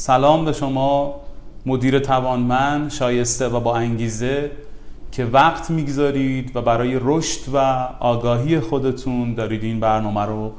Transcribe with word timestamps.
سلام 0.00 0.44
به 0.44 0.52
شما 0.52 1.14
مدیر 1.66 1.98
توانمند 1.98 2.90
شایسته 2.90 3.48
و 3.48 3.60
با 3.60 3.76
انگیزه 3.76 4.50
که 5.12 5.24
وقت 5.24 5.70
می‌گذارید 5.70 6.56
و 6.56 6.62
برای 6.62 6.98
رشد 7.00 7.40
و 7.54 7.58
آگاهی 8.00 8.60
خودتون 8.60 9.34
دارید 9.34 9.64
این 9.64 9.80
برنامه 9.80 10.20
رو 10.20 10.52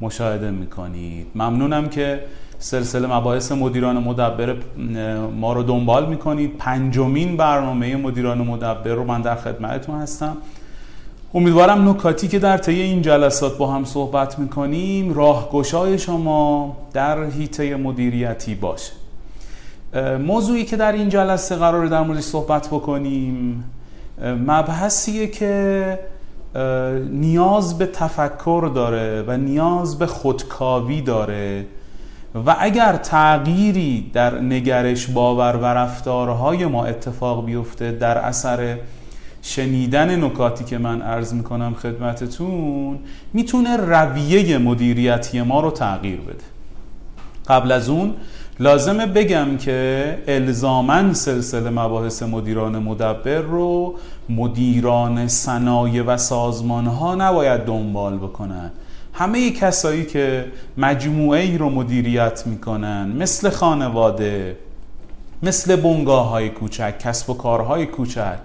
مشاهده 0.00 0.50
می‌کنید. 0.50 1.26
ممنونم 1.34 1.88
که 1.88 2.24
سلسله 2.58 3.14
مباحث 3.16 3.52
مدیران 3.52 3.98
مدبر 3.98 4.56
ما 5.36 5.52
رو 5.52 5.62
دنبال 5.62 6.06
می‌کنید. 6.06 6.56
پنجمین 6.56 7.36
برنامه 7.36 7.96
مدیران 7.96 8.38
مدبر 8.38 8.90
رو 8.90 9.04
من 9.04 9.22
در 9.22 9.36
خدمتتون 9.36 10.00
هستم. 10.00 10.36
امیدوارم 11.34 11.88
نکاتی 11.88 12.28
که 12.28 12.38
در 12.38 12.58
طی 12.58 12.80
این 12.80 13.02
جلسات 13.02 13.58
با 13.58 13.66
هم 13.66 13.84
صحبت 13.84 14.38
می‌کنیم 14.38 15.14
راهگشای 15.14 15.98
شما 15.98 16.76
در 16.92 17.24
هیته 17.24 17.76
مدیریتی 17.76 18.54
باشه. 18.54 18.92
موضوعی 20.26 20.64
که 20.64 20.76
در 20.76 20.92
این 20.92 21.08
جلسه 21.08 21.56
قرار 21.56 21.86
در 21.86 22.02
موردش 22.02 22.22
صحبت 22.22 22.66
بکنیم 22.66 23.64
مبحثیه 24.22 25.26
که 25.26 25.98
نیاز 27.10 27.78
به 27.78 27.86
تفکر 27.86 28.70
داره 28.74 29.24
و 29.26 29.36
نیاز 29.36 29.98
به 29.98 30.06
خودکاوی 30.06 31.00
داره 31.00 31.66
و 32.46 32.56
اگر 32.58 32.96
تغییری 32.96 34.10
در 34.12 34.40
نگرش 34.40 35.06
باور 35.06 35.56
و 35.56 35.64
رفتارهای 35.64 36.66
ما 36.66 36.84
اتفاق 36.84 37.44
بیفته 37.44 37.92
در 37.92 38.18
اثر 38.18 38.78
شنیدن 39.42 40.24
نکاتی 40.24 40.64
که 40.64 40.78
من 40.78 41.02
عرض 41.02 41.34
می‌کنم 41.34 41.74
خدمتتون 41.74 42.98
می‌تونه 43.32 43.76
رویه 43.76 44.58
مدیریتی 44.58 45.42
ما 45.42 45.60
رو 45.60 45.70
تغییر 45.70 46.20
بده. 46.20 46.44
قبل 47.48 47.72
از 47.72 47.88
اون 47.88 48.14
لازمه 48.60 49.06
بگم 49.06 49.56
که 49.56 50.18
الزامن 50.28 51.12
سلسله 51.12 51.70
مباحث 51.70 52.22
مدیران 52.22 52.78
مدبر 52.78 53.38
رو 53.38 53.94
مدیران 54.28 55.28
صنایع 55.28 56.02
و 56.02 56.16
سازمان 56.16 56.86
ها 56.86 57.14
نباید 57.14 57.64
دنبال 57.64 58.16
بکنن. 58.16 58.70
همه 59.12 59.50
کسایی 59.50 60.04
که 60.04 60.44
مجموعه 60.76 61.40
ای 61.40 61.58
رو 61.58 61.70
مدیریت 61.70 62.42
می‌کنن 62.46 63.12
مثل 63.18 63.50
خانواده 63.50 64.56
مثل 65.42 65.76
بنگاه 65.76 66.28
های 66.28 66.48
کوچک 66.48 66.98
کسب 66.98 67.30
و 67.30 67.34
کارهای 67.34 67.86
کوچک 67.86 68.38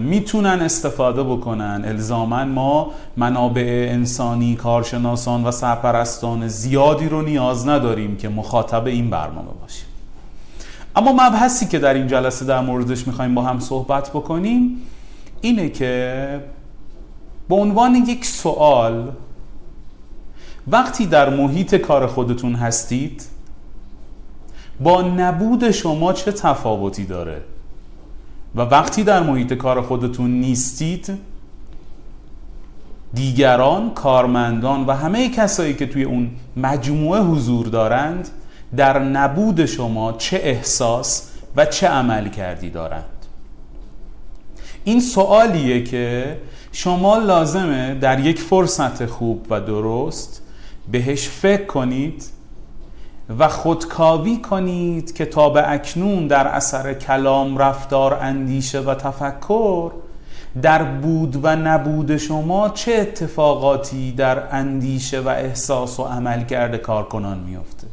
می‌تونن 0.00 0.60
استفاده 0.60 1.22
بکنن. 1.22 1.84
الزاما 1.84 2.44
ما 2.44 2.90
منابع 3.16 3.86
انسانی 3.90 4.56
کارشناسان 4.56 5.44
و 5.44 5.50
سرپرستان 5.50 6.48
زیادی 6.48 7.08
رو 7.08 7.22
نیاز 7.22 7.68
نداریم 7.68 8.16
که 8.16 8.28
مخاطب 8.28 8.86
این 8.86 9.10
برنامه 9.10 9.50
باشیم. 9.60 9.86
اما 10.96 11.12
مبحثی 11.12 11.66
که 11.66 11.78
در 11.78 11.94
این 11.94 12.06
جلسه 12.06 12.44
در 12.44 12.60
موردش 12.60 13.06
می‌خوایم 13.06 13.34
با 13.34 13.42
هم 13.42 13.60
صحبت 13.60 14.10
بکنیم 14.10 14.76
اینه 15.40 15.68
که 15.68 16.40
به 17.48 17.54
عنوان 17.54 17.94
یک 17.94 18.24
سوال 18.24 19.12
وقتی 20.68 21.06
در 21.06 21.30
محیط 21.30 21.74
کار 21.74 22.06
خودتون 22.06 22.54
هستید 22.54 23.26
با 24.80 25.02
نبود 25.02 25.70
شما 25.70 26.12
چه 26.12 26.32
تفاوتی 26.32 27.04
داره؟ 27.04 27.42
و 28.54 28.60
وقتی 28.60 29.04
در 29.04 29.22
محیط 29.22 29.52
کار 29.52 29.82
خودتون 29.82 30.30
نیستید 30.30 31.18
دیگران 33.14 33.94
کارمندان 33.94 34.86
و 34.86 34.92
همه 34.92 35.28
کسایی 35.28 35.74
که 35.74 35.86
توی 35.86 36.02
اون 36.02 36.30
مجموعه 36.56 37.20
حضور 37.20 37.66
دارند 37.66 38.28
در 38.76 38.98
نبود 38.98 39.66
شما 39.66 40.12
چه 40.12 40.40
احساس 40.42 41.30
و 41.56 41.66
چه 41.66 41.88
عمل 41.88 42.28
کردی 42.28 42.70
دارند. 42.70 43.04
این 44.84 45.00
سوالیه 45.00 45.84
که 45.84 46.38
شما 46.72 47.18
لازمه 47.18 47.94
در 47.94 48.20
یک 48.20 48.40
فرصت 48.40 49.06
خوب 49.06 49.46
و 49.50 49.60
درست 49.60 50.42
بهش 50.92 51.28
فکر 51.28 51.64
کنید 51.64 52.24
و 53.38 53.48
خودکاوی 53.48 54.36
کنید 54.36 55.14
که 55.14 55.26
تا 55.26 55.48
به 55.48 55.70
اکنون 55.72 56.26
در 56.26 56.46
اثر 56.46 56.94
کلام 56.94 57.58
رفتار 57.58 58.14
اندیشه 58.14 58.80
و 58.80 58.94
تفکر 58.94 59.92
در 60.62 60.82
بود 60.82 61.44
و 61.44 61.56
نبود 61.56 62.16
شما 62.16 62.68
چه 62.68 62.92
اتفاقاتی 62.92 64.12
در 64.12 64.54
اندیشه 64.54 65.20
و 65.20 65.28
احساس 65.28 66.00
و 66.00 66.02
عمل 66.02 66.44
کرده 66.44 66.78
کارکنان 66.78 67.38
میفته 67.38 67.86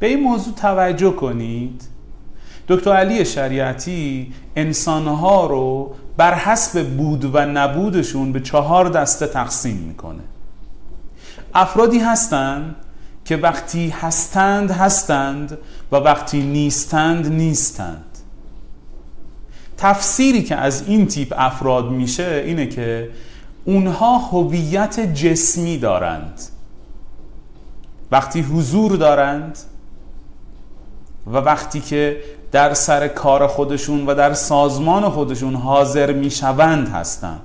به 0.00 0.06
این 0.06 0.22
موضوع 0.22 0.54
توجه 0.54 1.10
کنید. 1.10 1.82
دکتر 2.68 2.92
علی 2.92 3.24
شریعتی 3.24 4.32
انسانها 4.56 5.46
رو 5.46 5.94
بر 6.16 6.34
حسب 6.34 6.88
بود 6.88 7.34
و 7.34 7.46
نبودشون 7.46 8.32
به 8.32 8.40
چهار 8.40 8.88
دسته 8.88 9.26
تقسیم 9.26 9.76
می‌کنه. 9.76 10.22
افرادی 11.54 11.98
هستند 11.98 12.76
که 13.32 13.38
وقتی 13.38 13.88
هستند 13.88 14.70
هستند 14.70 15.58
و 15.92 15.96
وقتی 15.96 16.42
نیستند 16.42 17.32
نیستند. 17.32 18.18
تفسیری 19.76 20.42
که 20.42 20.56
از 20.56 20.88
این 20.88 21.06
تیپ 21.06 21.34
افراد 21.36 21.90
میشه 21.90 22.42
اینه 22.46 22.66
که 22.66 23.08
اونها 23.64 24.18
هویت 24.18 25.00
جسمی 25.14 25.78
دارند. 25.78 26.40
وقتی 28.10 28.40
حضور 28.40 28.96
دارند 28.96 29.58
و 31.26 31.36
وقتی 31.36 31.80
که 31.80 32.20
در 32.52 32.74
سر 32.74 33.08
کار 33.08 33.46
خودشون 33.46 34.06
و 34.06 34.14
در 34.14 34.34
سازمان 34.34 35.08
خودشون 35.08 35.54
حاضر 35.54 36.12
می‌شوند 36.12 36.88
هستند. 36.88 37.40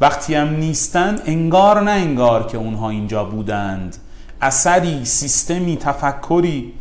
وقتی 0.00 0.34
هم 0.34 0.48
نیستند 0.56 1.22
انگار 1.26 1.80
نه 1.80 1.90
انگار 1.90 2.46
که 2.46 2.58
اونها 2.58 2.90
اینجا 2.90 3.24
بودند. 3.24 3.96
اثری 4.44 5.04
سیستمی 5.04 5.76
تفکری 5.76 6.72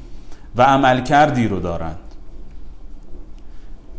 و 0.56 0.62
عملکردی 0.62 1.48
رو 1.48 1.60
دارند. 1.60 2.00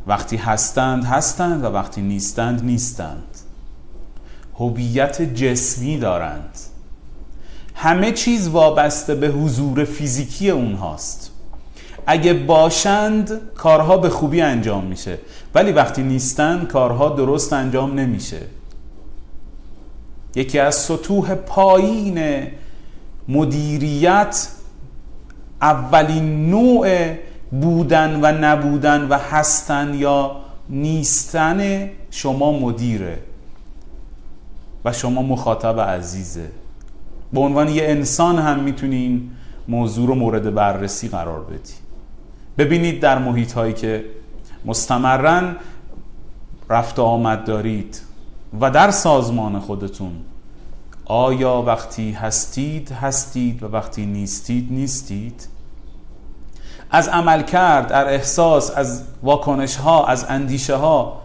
وقتی 0.06 0.36
هستند 0.36 1.04
هستند 1.04 1.64
و 1.64 1.66
وقتی 1.66 2.02
نیستند 2.02 2.64
نیستند. 2.64 3.38
هویت 4.58 5.22
جسمی 5.22 5.98
دارند. 5.98 6.58
همه 7.74 8.12
چیز 8.12 8.48
وابسته 8.48 9.14
به 9.14 9.28
حضور 9.28 9.84
فیزیکی 9.84 10.50
اونهاست. 10.50 11.30
اگه 12.06 12.34
باشند 12.34 13.40
کارها 13.54 13.96
به 13.96 14.08
خوبی 14.08 14.40
انجام 14.40 14.84
میشه. 14.84 15.18
ولی 15.54 15.72
وقتی 15.72 16.02
نیستند 16.02 16.68
کارها 16.68 17.08
درست 17.08 17.52
انجام 17.52 17.98
نمیشه. 18.00 18.40
یکی 20.34 20.58
از 20.58 20.74
سطوح 20.74 21.34
پایین 21.34 22.46
مدیریت 23.28 24.48
اولین 25.62 26.50
نوع 26.50 27.14
بودن 27.50 28.20
و 28.22 28.32
نبودن 28.40 29.08
و 29.08 29.18
هستن 29.18 29.94
یا 29.94 30.36
نیستن 30.68 31.90
شما 32.10 32.58
مدیره 32.58 33.18
و 34.84 34.92
شما 34.92 35.22
مخاطب 35.22 35.80
عزیزه. 35.80 36.50
به 37.32 37.40
عنوان 37.40 37.68
یه 37.68 37.84
انسان 37.84 38.38
هم 38.38 38.60
می‌تونین 38.60 39.30
موضوع 39.68 40.08
رو 40.08 40.14
مورد 40.14 40.54
بررسی 40.54 41.08
قرار 41.08 41.44
بدی. 41.44 41.74
ببینید 42.58 43.00
در 43.00 43.18
محیط 43.18 43.52
هایی 43.52 43.72
که 43.72 44.04
مستمرن 44.64 45.56
رفت 46.70 46.98
آمد 46.98 47.44
دارید 47.44 48.00
و 48.60 48.70
در 48.70 48.90
سازمان 48.90 49.58
خودتون 49.58 50.12
آیا 51.04 51.62
وقتی 51.62 52.12
هستید 52.12 52.92
هستید 52.92 53.62
و 53.62 53.66
وقتی 53.66 54.06
نیستید 54.06 54.72
نیستید؟ 54.72 55.48
از 56.90 57.08
عمل 57.08 57.42
کرد 57.42 57.92
از 57.92 58.06
احساس 58.06 58.70
از 58.76 59.02
واکنش 59.22 59.76
ها 59.76 60.06
از 60.06 60.26
اندیشه 60.28 60.76
ها 60.76 61.20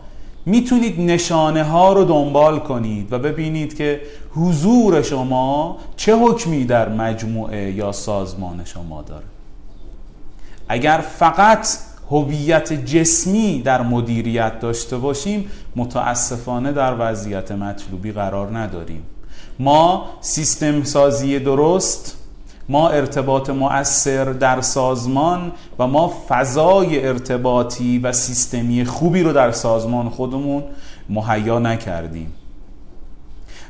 می‌تونید 0.45 1.01
نشانه 1.01 1.63
ها 1.63 1.94
رو 1.94 2.03
دنبال 2.03 2.59
کنید 2.59 3.13
و 3.13 3.19
ببینید 3.19 3.77
که 3.77 4.01
حضور 4.36 5.01
شما 5.01 5.77
چه 5.95 6.15
حکمی 6.15 6.65
در 6.65 6.89
مجموعه 6.89 7.71
یا 7.71 7.92
سازمان 7.92 8.65
شما 8.65 9.01
داره. 9.01 9.25
اگر 10.68 10.98
فقط 10.98 11.68
هویت 12.12 12.74
جسمی 12.74 13.62
در 13.62 13.81
مدیریت 13.81 14.59
داشته 14.59 14.98
باشیم 14.98 15.51
متاسفانه 15.75 16.71
در 16.71 16.95
وضعیت 17.00 17.51
مطلوبی 17.51 18.12
قرار 18.12 18.57
نداریم. 18.57 19.03
ما 19.59 20.06
سیستم 20.21 20.83
سازی 20.83 21.39
درست 21.39 22.15
ما 22.69 22.89
ارتباط 22.89 23.50
مؤثر 23.50 24.25
در 24.25 24.61
سازمان 24.61 25.51
و 25.79 25.88
ما 25.88 26.13
فضای 26.29 27.07
ارتباطی 27.07 28.00
و 28.00 28.11
سیستمی 28.11 28.85
خوبی 28.85 29.23
رو 29.23 29.33
در 29.33 29.51
سازمان 29.51 30.09
خودمون 30.09 30.63
مهیا 31.09 31.59
نکردیم. 31.59 32.33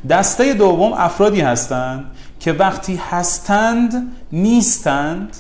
دسته 0.10 0.54
دوم 0.54 0.94
افرادی 0.94 1.42
هستند 1.42 2.06
که 2.40 2.54
وقتی 2.54 2.96
هستند 3.10 3.94
نیستند 4.32 5.38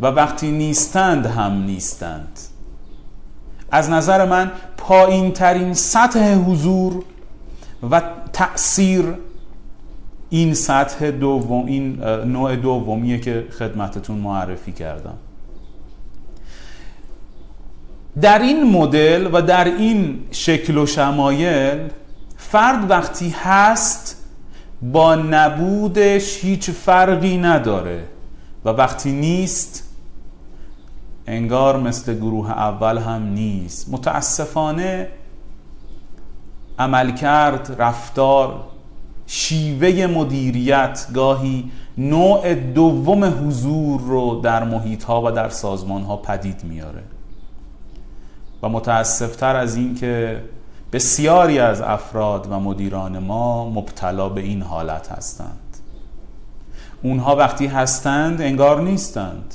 و 0.00 0.06
وقتی 0.06 0.50
نیستند 0.50 1.26
هم 1.26 1.52
نیستند. 1.52 2.38
از 3.70 3.90
نظر 3.90 4.24
من 4.24 4.52
پایین 4.76 5.32
ترین 5.32 5.74
سطح 5.74 6.34
حضور 6.34 7.02
و 7.90 8.02
تأثیر 8.32 9.04
این 10.30 10.54
سطح 10.54 11.10
دوم 11.10 11.66
این 11.66 12.02
نوع 12.04 12.56
دومیه 12.56 13.18
که 13.18 13.46
خدمتتون 13.58 14.18
معرفی 14.18 14.72
کردم. 14.72 15.18
در 18.20 18.38
این 18.38 18.70
مدل 18.70 19.28
و 19.32 19.42
در 19.42 19.64
این 19.64 20.18
شکل 20.30 20.78
و 20.78 20.86
شمایل 20.86 21.78
فرد 22.36 22.90
وقتی 22.90 23.34
هست 23.42 24.24
با 24.82 25.14
نبودش 25.14 26.44
هیچ 26.44 26.70
فرقی 26.70 27.36
نداره 27.36 28.04
و 28.64 28.68
وقتی 28.68 29.12
نیست 29.12 29.82
انگار 31.26 31.80
مثل 31.80 32.14
گروه 32.14 32.50
اول 32.50 32.98
هم 32.98 33.22
نیست. 33.22 33.88
متاسفانه 33.90 35.08
عملکرد 36.78 37.76
رفتار 37.78 38.64
شیوه 39.26 40.06
مدیریت 40.06 41.06
گاهی 41.14 41.70
نوع 41.98 42.54
دوم 42.54 43.24
حضور 43.24 44.00
رو 44.00 44.40
در 44.40 44.64
محیط 44.64 45.04
ها 45.04 45.22
و 45.22 45.30
در 45.30 45.48
سازمان 45.48 46.02
ها 46.02 46.16
پدید 46.16 46.64
میاره. 46.64 47.02
و 48.62 48.68
متاسفتر 48.68 49.56
از 49.56 49.76
این 49.76 49.94
که 49.94 50.42
بسیاری 50.92 51.58
از 51.58 51.80
افراد 51.80 52.46
و 52.50 52.60
مدیران 52.60 53.18
ما 53.18 53.70
مبتلا 53.70 54.28
به 54.28 54.40
این 54.40 54.62
حالت 54.62 55.12
هستند. 55.12 55.76
اونها 57.02 57.36
وقتی 57.36 57.66
هستند 57.66 58.40
انگار 58.40 58.80
نیستند. 58.80 59.54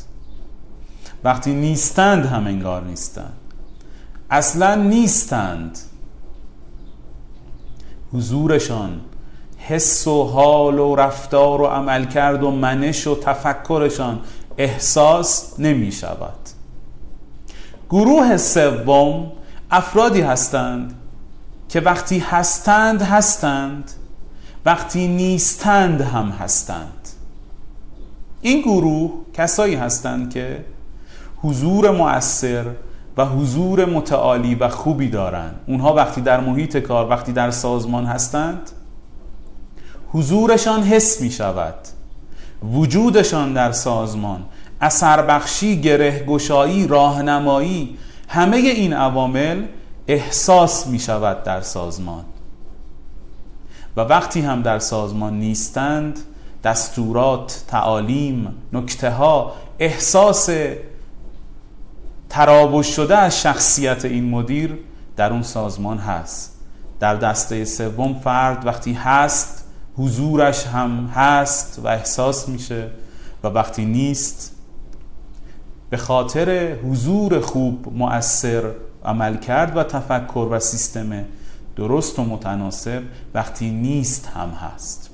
وقتی 1.23 1.53
نیستند 1.53 2.25
هم 2.25 2.47
انگار 2.47 2.83
نیستند. 2.83 3.33
اصلا 4.29 4.75
نیستند. 4.75 5.77
حضورشان. 8.13 9.01
حس 9.57 10.07
و 10.07 10.23
حال 10.23 10.79
و 10.79 10.95
رفتار 10.95 11.61
و 11.61 11.65
عملکرد 11.65 12.43
و 12.43 12.51
منش 12.51 13.07
و 13.07 13.15
تفکرشان 13.15 14.19
احساس 14.57 15.59
نمی 15.59 15.91
شود. 15.91 16.39
گروه 17.89 18.37
سوم 18.37 19.31
افرادی 19.71 20.21
هستند 20.21 20.93
که 21.69 21.79
وقتی 21.79 22.19
هستند 22.19 23.01
هستند. 23.01 23.91
وقتی 24.65 25.07
نیستند 25.07 26.01
هم 26.01 26.29
هستند. 26.29 27.07
این 28.41 28.61
گروه 28.61 29.11
کسایی 29.33 29.75
هستند 29.75 30.33
که 30.33 30.65
حضور 31.41 31.91
مؤثر 31.91 32.65
و 33.17 33.25
حضور 33.25 33.85
متعالی 33.85 34.55
و 34.55 34.69
خوبی 34.69 35.09
دارند. 35.09 35.59
اونها 35.67 35.93
وقتی 35.93 36.21
در 36.21 36.39
محیط 36.39 36.77
کار 36.77 37.09
وقتی 37.09 37.31
در 37.31 37.51
سازمان 37.51 38.05
هستند 38.05 38.71
حضورشان 40.11 40.83
حس 40.83 41.21
می 41.21 41.31
شود. 41.31 41.75
وجودشان 42.73 43.53
در 43.53 43.71
سازمان 43.71 44.43
اثر 44.81 45.21
بخشی 45.21 45.81
گره 45.81 46.25
گشایی 46.25 46.87
راهنمایی 46.87 47.97
همه 48.27 48.57
این 48.57 48.93
عوامل 48.93 49.65
احساس 50.07 50.87
می 50.87 50.99
شود 50.99 51.43
در 51.43 51.61
سازمان. 51.61 52.23
و 53.97 54.01
وقتی 54.01 54.41
هم 54.41 54.61
در 54.61 54.79
سازمان 54.79 55.39
نیستند 55.39 56.19
دستورات 56.63 57.63
تعالیم 57.67 58.55
نکته 58.73 59.11
ها 59.11 59.53
احساس 59.79 60.49
تراوش 62.31 62.87
شده 62.87 63.17
از 63.17 63.41
شخصیت 63.41 64.05
این 64.05 64.29
مدیر 64.29 64.77
در 65.15 65.31
اون 65.31 65.43
سازمان 65.43 65.97
هست. 65.97 66.57
در 66.99 67.15
دسته 67.15 67.65
سوم 67.65 68.13
فرد 68.13 68.65
وقتی 68.65 68.93
هست 68.93 69.65
حضورش 69.97 70.67
هم 70.67 71.05
هست 71.15 71.79
و 71.83 71.87
احساس 71.87 72.49
میشه 72.49 72.87
و 73.43 73.47
وقتی 73.47 73.85
نیست 73.85 74.55
به 75.89 75.97
خاطر 75.97 76.75
حضور 76.75 77.39
خوب 77.39 77.93
مؤثر 77.97 78.71
عمل 79.05 79.37
کرد 79.37 79.77
و 79.77 79.83
تفکر 79.83 80.47
و 80.51 80.59
سیستم 80.59 81.25
درست 81.75 82.19
و 82.19 82.23
متناسب 82.23 83.03
وقتی 83.33 83.71
نیست 83.71 84.27
هم 84.35 84.49
هست. 84.49 85.09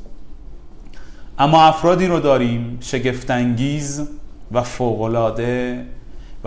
اما 1.39 1.63
افرادی 1.63 2.07
رو 2.07 2.19
داریم 2.19 2.77
شگفتانگیز 2.81 4.01
و 4.51 4.63
فوقالعاده 4.63 5.85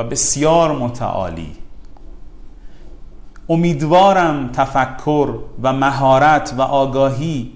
و 0.00 0.04
بسیار 0.04 0.78
متعالی. 0.78 1.52
امیدوارم 3.48 4.50
تفکر 4.52 5.34
و 5.62 5.72
مهارت 5.72 6.54
و 6.58 6.62
آگاهی 6.62 7.52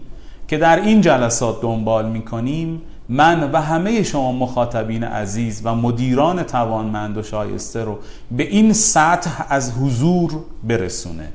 که 0.49 0.58
در 0.58 0.81
این 0.81 1.00
جلسات 1.00 1.62
دنبال 1.62 2.08
می 2.08 2.23
کنیم 2.23 2.82
من 3.08 3.50
و 3.50 3.61
همه 3.61 4.02
شما 4.02 4.32
مخاطبین 4.32 5.05
عزیز 5.05 5.61
و 5.64 5.75
مدیران 5.75 6.43
توانمند 6.43 7.17
و 7.17 7.23
شایسته 7.23 7.85
رو 7.85 7.99
به 8.31 8.43
این 8.43 8.73
سطح 8.73 9.44
از 9.49 9.73
حضور 9.73 10.32
برسونه. 10.64 11.29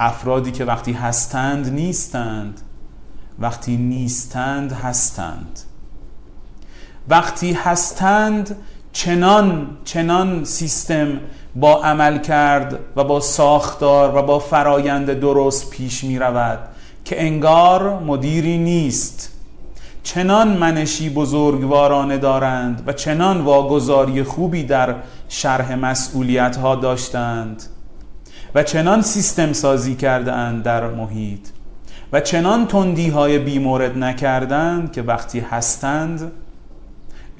افرادی 0.00 0.52
که 0.52 0.64
وقتی 0.64 0.92
هستند 0.92 1.72
نیستند 1.72 2.60
وقتی 3.38 3.76
نیستند 3.76 4.72
هستند. 4.72 5.60
وقتی 7.08 7.52
هستند 7.52 8.56
چنان 8.92 9.66
چنان 9.84 10.44
سیستم 10.44 11.20
با 11.54 11.82
عمل 11.82 12.18
کرد 12.18 12.78
و 12.96 13.04
با 13.04 13.20
ساختار 13.20 14.16
و 14.16 14.22
با 14.22 14.38
فرایند 14.38 15.20
درست 15.20 15.70
پیش 15.70 16.04
می 16.04 16.18
رود 16.18 16.58
که 17.04 17.22
انگار 17.22 17.98
مدیری 17.98 18.58
نیست. 18.58 19.32
چنان 20.02 20.48
منشی 20.48 21.10
بزرگوارانه 21.10 22.18
دارند 22.18 22.82
و 22.86 22.92
چنان 22.92 23.40
واگذاری 23.40 24.22
خوبی 24.22 24.64
در 24.64 24.94
شرح 25.28 25.74
مسئولیت 25.74 26.56
ها 26.56 26.74
داشتند 26.74 27.62
و 28.54 28.62
چنان 28.62 29.02
سیستم 29.02 29.52
سازی 29.52 29.94
کردند 29.94 30.62
در 30.62 30.86
محیط 30.86 31.48
و 32.12 32.20
چنان 32.20 32.66
تندی 32.66 33.08
های 33.08 33.38
بیمورد 33.38 33.98
نکردند 33.98 34.92
که 34.92 35.02
وقتی 35.02 35.40
هستند 35.40 36.32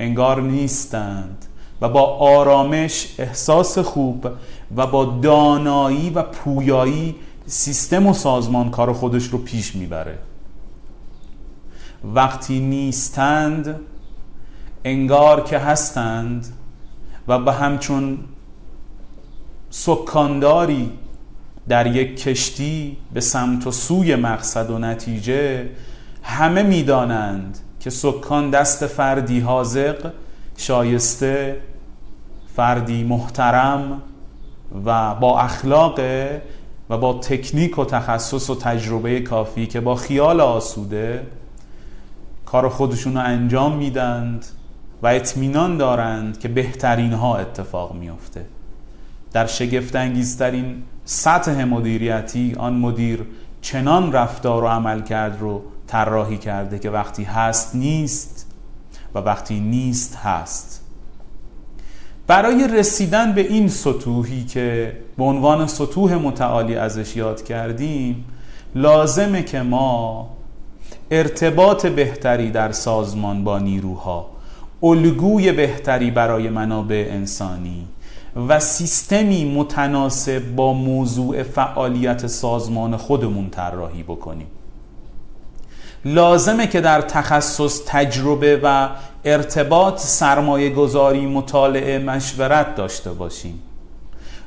انگار 0.02 0.40
نیستند 0.40 1.44
و 1.80 1.88
با 1.88 2.02
آرامش 2.16 3.14
احساس 3.18 3.78
خوب 3.78 4.28
و 4.76 4.86
با 4.86 5.04
دانایی 5.04 6.10
و 6.10 6.22
پویایی 6.22 7.14
سیستم 7.46 8.06
و 8.06 8.14
سازمان 8.14 8.70
کار 8.70 8.92
خودش 8.92 9.24
رو 9.24 9.38
پیش 9.38 9.74
می‌بره. 9.74 10.18
وقتی 12.04 12.60
نیستند 12.60 13.80
انگار 14.84 15.44
که 15.44 15.58
هستند 15.58 16.46
و 17.28 17.38
به 17.38 17.52
همچون 17.52 18.18
سکانداری 19.70 20.90
در 21.68 21.96
یک 21.96 22.22
کشتی 22.22 22.96
به 23.14 23.20
سمت 23.20 23.66
و 23.66 23.70
سوی 23.70 24.16
مقصد 24.16 24.70
و 24.70 24.78
نتیجه 24.78 25.68
همه 26.22 26.62
می‌دانند 26.62 27.58
که 27.82 27.90
سکان 27.90 28.50
دست 28.50 28.86
فردی 28.86 29.40
حاضق 29.40 30.12
شایسته 30.56 31.56
فردی 32.56 33.04
محترم 33.04 34.02
و 34.84 35.14
با 35.14 35.40
اخلاق 35.40 36.00
و 36.90 36.98
با 36.98 37.12
تکنیک 37.12 37.78
و 37.78 37.84
تخصص 37.84 38.50
و 38.50 38.54
تجربه 38.54 39.20
کافی 39.20 39.66
که 39.66 39.80
با 39.80 39.94
خیال 39.94 40.40
آسوده 40.40 41.26
کار 42.46 42.68
خودشون 42.68 43.14
رو 43.14 43.20
انجام 43.20 43.76
میدند 43.76 44.44
و 45.02 45.06
اطمینان 45.06 45.76
دارند 45.76 46.38
که 46.38 46.48
بهترین 46.48 47.12
ها 47.12 47.36
اتفاق 47.36 47.94
میفته 47.94 48.44
در 49.32 49.46
شگفت 49.46 49.96
انگیزترین 49.96 50.82
سطح 51.04 51.64
مدیریتی 51.64 52.54
آن 52.58 52.74
مدیر 52.74 53.26
چنان 53.62 54.12
رفتار 54.12 54.64
و 54.64 54.66
عمل 54.66 55.02
کرد 55.02 55.40
رو 55.40 55.62
طراحی 55.92 56.38
کرده 56.38 56.78
که 56.78 56.90
وقتی 56.90 57.24
هست 57.24 57.74
نیست 57.76 58.46
و 59.14 59.18
وقتی 59.18 59.60
نیست 59.60 60.16
هست. 60.16 60.80
برای 62.26 62.68
رسیدن 62.68 63.32
به 63.32 63.40
این 63.40 63.68
سطوحی 63.68 64.44
که 64.44 64.92
به 65.18 65.24
عنوان 65.24 65.66
سطوح 65.66 66.14
متعالی 66.14 66.76
ازش 66.76 67.16
یاد 67.16 67.42
کردیم 67.44 68.24
لازمه 68.74 69.42
که 69.42 69.62
ما 69.62 70.28
ارتباط 71.10 71.86
بهتری 71.86 72.50
در 72.50 72.72
سازمان 72.72 73.44
با 73.44 73.58
نیروها 73.58 74.30
الگوی 74.82 75.52
بهتری 75.52 76.10
برای 76.10 76.48
منابع 76.48 77.06
انسانی 77.10 77.86
و 78.48 78.60
سیستمی 78.60 79.54
متناسب 79.54 80.54
با 80.54 80.72
موضوع 80.72 81.42
فعالیت 81.42 82.26
سازمان 82.26 82.96
خودمون 82.96 83.50
طراحی 83.50 84.02
بکنیم. 84.02 84.46
لازمه 86.04 86.66
که 86.66 86.80
در 86.80 87.00
تخصص 87.00 87.80
تجربه 87.86 88.60
و 88.62 88.88
ارتباط 89.24 90.00
سرمایه 90.00 90.70
گذاری 90.70 91.26
مطالعه 91.26 91.98
مشورت 91.98 92.74
داشته 92.74 93.12
باشیم. 93.12 93.62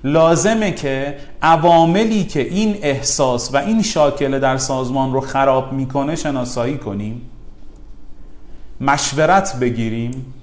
لازمه 0.03 0.71
که 0.71 1.17
عواملی 1.41 2.23
که 2.23 2.39
این 2.39 2.77
احساس 2.81 3.53
و 3.53 3.57
این 3.57 3.81
شاکله 3.81 4.39
در 4.39 4.57
سازمان 4.57 5.13
رو 5.13 5.21
خراب 5.21 5.73
می‌کنه 5.73 6.15
شناسایی 6.15 6.77
کنیم 6.77 7.21
مشورت 8.81 9.59
بگیریم 9.59 10.33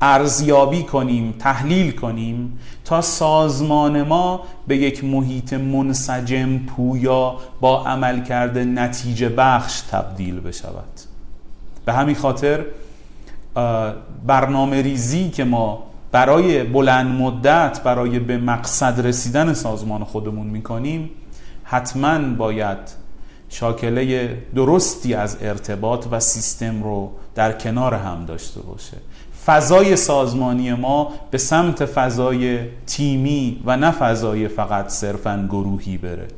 ارزیابی 0.00 0.82
کنیم 0.82 1.34
تحلیل 1.38 1.92
کنیم 1.92 2.58
تا 2.84 3.00
سازمان 3.00 4.02
ما 4.02 4.40
به 4.66 4.76
یک 4.76 5.04
محیط 5.04 5.52
منسجم 5.52 6.58
پویا 6.58 7.36
با 7.60 7.84
عمل 7.84 8.24
کرده 8.24 8.64
نتیجه 8.64 9.28
بخش 9.28 9.80
تبدیل 9.80 10.40
بشود. 10.40 11.00
به 11.84 11.92
همین 11.92 12.14
خاطر 12.14 12.64
برنامه 14.26 14.82
ریزی 14.82 15.30
که 15.30 15.44
ما 15.44 15.82
برای 16.12 16.62
بلند 16.62 17.20
مدت 17.20 17.80
برای 17.84 18.18
به 18.18 18.38
مقصد 18.38 19.06
رسیدن 19.06 19.52
سازمان 19.52 20.04
خودمون 20.04 20.46
می‌کنیم 20.46 21.10
حتما 21.64 22.18
باید 22.18 22.78
شاکله 23.48 24.36
درستی 24.54 25.14
از 25.14 25.36
ارتباط 25.40 26.06
و 26.10 26.20
سیستم 26.20 26.82
رو 26.82 27.12
در 27.34 27.52
کنار 27.52 27.94
هم 27.94 28.24
داشته 28.24 28.60
باشه. 28.60 28.96
فضای 29.46 29.96
سازمانی 29.96 30.72
ما 30.72 31.12
به 31.30 31.38
سمت 31.38 31.84
فضای 31.84 32.58
تیمی 32.86 33.62
و 33.64 33.76
نه 33.76 33.90
فضای 33.90 34.48
فقط 34.48 34.88
صرفا 34.88 35.46
گروهی 35.48 35.96
بره. 35.96 36.28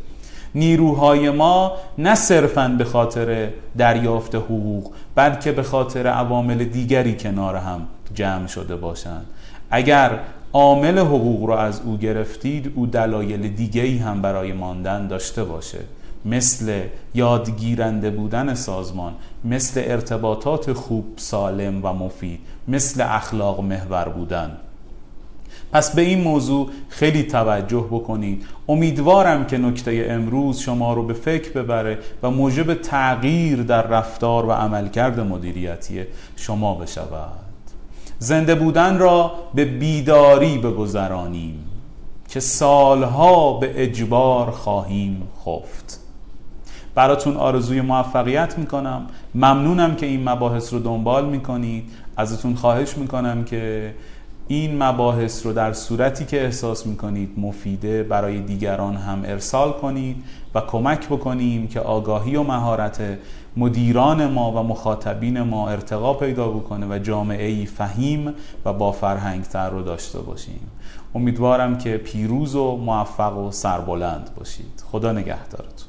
نیروهای 0.54 1.30
ما 1.30 1.72
نه 1.98 2.14
صرفا 2.14 2.74
به 2.78 2.84
خاطر 2.84 3.48
دریافت 3.78 4.34
حقوق 4.34 4.92
بلکه 5.14 5.52
به 5.52 5.62
خاطر 5.62 6.06
عوامل 6.06 6.64
دیگری 6.64 7.16
کنار 7.16 7.56
هم 7.56 7.80
جمع 8.14 8.46
شده 8.46 8.76
باشند. 8.76 9.26
اگر 9.70 10.18
عامل 10.52 10.98
حقوق 10.98 11.44
رو 11.44 11.52
از 11.52 11.80
او 11.84 11.96
گرفتید 11.96 12.72
او 12.74 12.86
دلایل 12.86 13.48
دیگری 13.48 13.98
هم 13.98 14.22
برای 14.22 14.52
ماندن 14.52 15.06
داشته 15.06 15.44
باشه. 15.44 15.78
مثل 16.25 16.82
یادگیرنده 17.14 18.10
بودن 18.10 18.54
سازمان 18.54 19.12
مثل 19.44 19.82
ارتباطات 19.84 20.72
خوب 20.72 21.04
سالم 21.16 21.80
و 21.84 21.92
مفید 21.92 22.40
مثل 22.68 23.02
اخلاق 23.02 23.60
محور 23.60 24.08
بودن. 24.08 24.56
پس 25.72 25.94
به 25.94 26.02
این 26.02 26.20
موضوع 26.20 26.68
خیلی 26.88 27.22
توجه 27.22 27.87
بکنید. 27.90 28.46
امیدوارم 28.68 29.46
که 29.46 29.58
نکته 29.58 30.06
امروز 30.10 30.58
شما 30.58 30.94
رو 30.94 31.02
به 31.02 31.12
فکر 31.12 31.52
ببره 31.52 31.98
و 32.22 32.30
موجب 32.30 32.75
تغییر 32.75 33.62
در 33.62 33.82
رفتار 33.82 34.46
و 34.46 34.52
عملکرد 34.52 35.20
مدیریتی 35.20 36.04
شما 36.37 36.75
بشود. 36.75 37.38
زنده 38.18 38.54
بودن 38.54 38.98
را 38.98 39.32
به 39.54 39.64
بیداری 39.64 40.58
بگذرانیم 40.58 41.64
که 42.28 42.40
سالها 42.40 43.52
به 43.52 43.82
اجبار 43.82 44.50
خواهیم 44.50 45.22
خفت. 45.44 46.00
براتون 46.95 47.37
آرزوی 47.37 47.80
موفقیت 47.80 48.59
می‌کنم. 48.59 49.07
ممنونم 49.35 49.97
که 49.97 50.07
این 50.07 50.28
مباحث 50.28 50.73
رو 50.73 50.78
دنبال 50.78 51.28
می‌کنید. 51.28 51.85
ازتون 52.16 52.54
خواهش 52.54 52.97
می‌کنم 52.97 53.45
که 53.45 53.95
این 54.49 54.83
مباحث 54.83 55.47
رو 55.47 55.52
در 55.52 55.73
صورتی 55.73 56.25
که 56.25 56.45
احساس 56.45 56.87
می‌کنید 56.87 57.30
مفیده 57.37 58.02
برای 58.02 58.40
دیگران 58.40 58.97
هم 58.97 59.23
ارسال 59.25 59.73
کنید 59.73 60.25
و 60.54 60.61
کمک 60.61 61.07
بکنیم 61.07 61.68
که 61.68 61.80
آگاهی 61.80 62.37
و 62.37 62.42
مهارت 62.42 63.00
مدیران 63.57 64.26
ما 64.26 64.52
و 64.52 64.68
مخاطبین 64.68 65.40
ما 65.40 65.68
ارتقا 65.68 66.14
پیدا 66.14 66.49
بکنه 66.49 66.87
و 66.87 66.99
جامعه 66.99 67.47
ای 67.47 67.66
فهیم 67.66 68.35
و 68.64 68.73
با 68.73 68.92
فرهنگ 68.92 69.42
تر 69.42 69.71
رو 69.71 69.83
داشته 69.83 70.18
باشیم. 70.18 70.61
امیدوارم 71.14 71.78
که 71.78 71.97
پیروز 71.97 72.54
و 72.54 72.76
موفق 72.76 73.38
و 73.38 73.50
سربلند 73.50 74.30
باشید. 74.38 74.85
خدا 74.92 75.12
نگهدارتون. 75.12 75.88